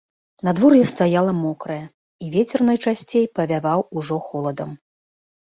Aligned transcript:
Надвор'е 0.47 0.85
стаяла 0.91 1.33
мокрае, 1.43 1.77
і 2.25 2.31
вецер 2.37 2.59
найчасцей 2.71 3.25
павяваў 3.37 3.79
ужо 4.03 4.21
холадам. 4.33 4.75